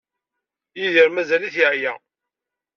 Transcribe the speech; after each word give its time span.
Yidir 0.79 1.07
mazal-it 1.11 1.55
yeɛya? 1.59 1.93